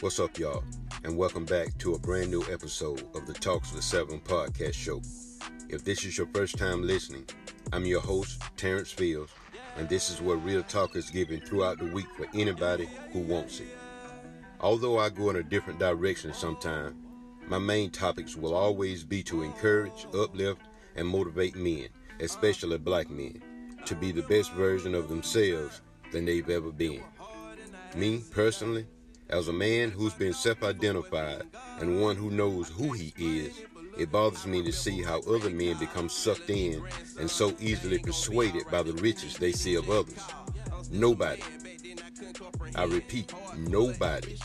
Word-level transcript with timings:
What's 0.00 0.20
up, 0.20 0.38
y'all? 0.38 0.62
And 1.04 1.16
welcome 1.16 1.46
back 1.46 1.78
to 1.78 1.94
a 1.94 1.98
brand 1.98 2.30
new 2.30 2.44
episode 2.52 3.02
of 3.14 3.26
the 3.26 3.32
Talks 3.32 3.72
with 3.72 3.82
Seven 3.82 4.20
podcast 4.20 4.74
show. 4.74 5.00
If 5.70 5.84
this 5.84 6.04
is 6.04 6.18
your 6.18 6.26
first 6.34 6.58
time 6.58 6.86
listening, 6.86 7.24
I'm 7.72 7.86
your 7.86 8.02
host, 8.02 8.42
Terrence 8.58 8.92
Fields, 8.92 9.32
and 9.78 9.88
this 9.88 10.10
is 10.10 10.20
where 10.20 10.36
real 10.36 10.62
talk 10.62 10.96
is 10.96 11.10
given 11.10 11.40
throughout 11.40 11.78
the 11.78 11.86
week 11.86 12.08
for 12.16 12.26
anybody 12.34 12.88
who 13.12 13.20
wants 13.20 13.60
it. 13.60 13.74
Although 14.60 14.98
I 14.98 15.08
go 15.08 15.30
in 15.30 15.36
a 15.36 15.42
different 15.42 15.78
direction 15.78 16.32
sometimes, 16.34 16.94
my 17.46 17.58
main 17.58 17.90
topics 17.90 18.36
will 18.36 18.54
always 18.54 19.02
be 19.02 19.22
to 19.22 19.42
encourage, 19.42 20.06
uplift, 20.14 20.60
and 20.94 21.08
motivate 21.08 21.56
men, 21.56 21.88
especially 22.20 22.78
black 22.78 23.08
men, 23.08 23.40
to 23.86 23.94
be 23.94 24.12
the 24.12 24.22
best 24.22 24.52
version 24.52 24.94
of 24.94 25.08
themselves 25.08 25.80
than 26.12 26.26
they've 26.26 26.50
ever 26.50 26.70
been. 26.70 27.02
Me, 27.94 28.22
personally, 28.30 28.86
as 29.28 29.48
a 29.48 29.52
man 29.52 29.90
who's 29.90 30.14
been 30.14 30.32
self 30.32 30.62
identified 30.62 31.42
and 31.80 32.00
one 32.00 32.16
who 32.16 32.30
knows 32.30 32.68
who 32.68 32.92
he 32.92 33.12
is, 33.18 33.60
it 33.98 34.12
bothers 34.12 34.46
me 34.46 34.62
to 34.62 34.72
see 34.72 35.02
how 35.02 35.20
other 35.22 35.50
men 35.50 35.76
become 35.78 36.08
sucked 36.08 36.50
in 36.50 36.82
and 37.18 37.30
so 37.30 37.54
easily 37.58 37.98
persuaded 37.98 38.64
by 38.70 38.82
the 38.82 38.92
riches 38.94 39.36
they 39.36 39.52
see 39.52 39.74
of 39.74 39.90
others. 39.90 40.22
Nobody, 40.90 41.42
I 42.74 42.84
repeat, 42.84 43.32
nobody 43.56 44.36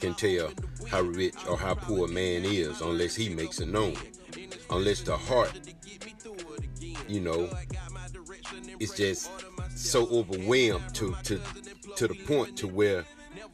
can 0.00 0.14
tell 0.14 0.50
how 0.88 1.02
rich 1.02 1.34
or 1.48 1.56
how 1.56 1.74
poor 1.74 2.06
a 2.06 2.10
man 2.10 2.44
is 2.44 2.80
unless 2.80 3.16
he 3.16 3.28
makes 3.30 3.60
it 3.60 3.68
known. 3.68 3.96
Unless 4.70 5.02
the 5.02 5.16
heart, 5.16 5.52
you 7.08 7.20
know, 7.20 7.48
is 8.78 8.92
just 8.92 9.30
so 9.74 10.06
overwhelmed 10.08 10.94
to, 10.94 11.16
to, 11.24 11.40
to 11.96 12.06
the 12.06 12.14
point 12.26 12.56
to 12.58 12.68
where 12.68 13.04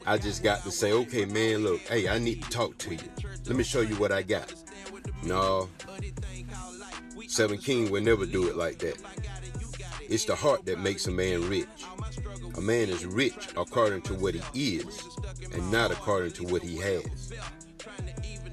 I 0.07 0.17
just 0.17 0.41
got 0.41 0.63
to 0.63 0.71
say, 0.71 0.93
okay, 0.93 1.25
man, 1.25 1.65
look, 1.65 1.81
hey, 1.81 2.07
I 2.07 2.17
need 2.17 2.41
to 2.41 2.49
talk 2.49 2.77
to 2.77 2.95
you. 2.95 3.09
Let 3.45 3.57
me 3.57 3.63
show 3.65 3.81
you 3.81 3.95
what 3.97 4.13
I 4.13 4.21
got. 4.21 4.53
No, 5.21 5.67
Seven 7.27 7.57
King 7.57 7.91
will 7.91 8.01
never 8.01 8.25
do 8.25 8.47
it 8.47 8.55
like 8.55 8.79
that. 8.79 8.95
It's 10.07 10.23
the 10.23 10.33
heart 10.33 10.65
that 10.65 10.79
makes 10.79 11.07
a 11.07 11.11
man 11.11 11.49
rich. 11.49 11.67
A 12.55 12.61
man 12.61 12.87
is 12.87 13.05
rich 13.05 13.49
according 13.57 14.01
to 14.03 14.13
what 14.13 14.33
he 14.33 14.77
is 14.77 15.03
and 15.53 15.69
not 15.69 15.91
according 15.91 16.31
to 16.33 16.45
what 16.45 16.61
he 16.61 16.77
has. 16.77 17.33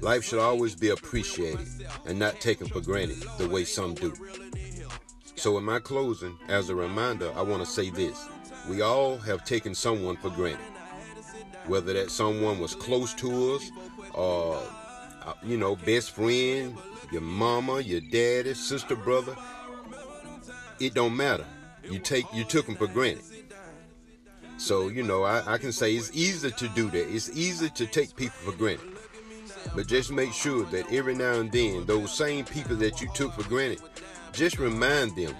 Life 0.01 0.25
should 0.25 0.39
always 0.39 0.75
be 0.75 0.89
appreciated 0.89 1.65
and 2.05 2.19
not 2.19 2.41
taken 2.41 2.67
for 2.67 2.81
granted 2.81 3.23
the 3.37 3.47
way 3.47 3.63
some 3.63 3.93
do. 3.93 4.13
So, 5.37 5.57
in 5.57 5.63
my 5.63 5.79
closing, 5.79 6.37
as 6.49 6.67
a 6.67 6.75
reminder, 6.75 7.31
I 7.33 7.43
want 7.43 7.63
to 7.63 7.69
say 7.69 7.91
this. 7.91 8.27
We 8.67 8.81
all 8.81 9.17
have 9.19 9.45
taken 9.45 9.73
someone 9.73 10.17
for 10.17 10.29
granted. 10.31 10.74
Whether 11.67 11.93
that 11.93 12.11
someone 12.11 12.59
was 12.59 12.75
close 12.75 13.13
to 13.15 13.55
us 13.55 13.71
or, 14.13 14.61
uh, 15.25 15.33
you 15.43 15.57
know, 15.57 15.75
best 15.75 16.11
friend, 16.11 16.77
your 17.11 17.21
mama, 17.21 17.79
your 17.79 18.01
daddy, 18.01 18.53
sister, 18.53 18.95
brother, 18.95 19.35
it 20.79 20.93
don't 20.93 21.15
matter. 21.15 21.45
You 21.89 21.99
take 21.99 22.25
you 22.33 22.43
took 22.43 22.65
them 22.65 22.75
for 22.75 22.87
granted. 22.87 23.23
So, 24.57 24.87
you 24.87 25.03
know, 25.03 25.23
I, 25.23 25.53
I 25.53 25.57
can 25.57 25.71
say 25.71 25.95
it's 25.95 26.11
easy 26.13 26.49
to 26.51 26.67
do 26.69 26.89
that. 26.89 27.13
It's 27.13 27.29
easy 27.29 27.69
to 27.69 27.85
take 27.85 28.15
people 28.15 28.37
for 28.51 28.57
granted. 28.57 28.95
But 29.75 29.87
just 29.87 30.11
make 30.11 30.31
sure 30.31 30.63
that 30.65 30.91
every 30.91 31.15
now 31.15 31.33
and 31.33 31.51
then, 31.51 31.85
those 31.85 32.15
same 32.15 32.45
people 32.45 32.75
that 32.77 33.01
you 33.01 33.09
took 33.13 33.33
for 33.33 33.43
granted, 33.49 33.81
just 34.31 34.59
remind 34.59 35.15
them 35.15 35.35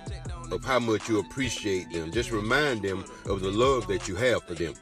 of 0.51 0.63
how 0.63 0.79
much 0.79 1.07
you 1.09 1.19
appreciate 1.19 1.91
them. 1.91 2.11
Just 2.11 2.31
remind 2.31 2.81
them 2.81 3.05
of 3.25 3.41
the 3.41 3.51
love 3.51 3.87
that 3.87 4.07
you 4.07 4.15
have 4.15 4.43
for 4.43 4.53
them. 4.53 4.73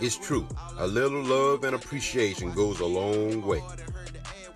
It's 0.00 0.16
true. 0.16 0.46
A 0.78 0.86
little 0.86 1.22
love 1.22 1.64
and 1.64 1.74
appreciation 1.74 2.52
goes 2.52 2.80
a 2.80 2.86
long 2.86 3.42
way. 3.42 3.62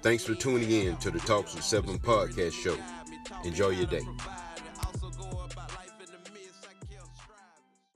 Thanks 0.00 0.24
for 0.24 0.34
tuning 0.34 0.70
in 0.70 0.96
to 0.98 1.10
the 1.10 1.18
Talks 1.18 1.54
with 1.54 1.64
Seven 1.64 1.98
podcast 1.98 2.52
show. 2.52 2.76
Enjoy 3.44 3.68
your 3.68 3.86
day. 3.86 4.02